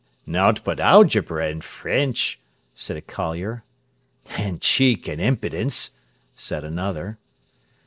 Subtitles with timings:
[0.25, 2.39] "Nowt but algibbra an' French,"
[2.73, 3.63] said a collier.
[4.29, 5.91] "An' cheek an' impidence,"
[6.33, 7.19] said another.